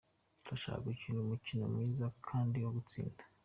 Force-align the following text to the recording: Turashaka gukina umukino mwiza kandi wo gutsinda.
Turashaka 0.43 0.85
gukina 0.87 1.17
umukino 1.21 1.63
mwiza 1.73 2.05
kandi 2.27 2.57
wo 2.63 2.71
gutsinda. 2.75 3.21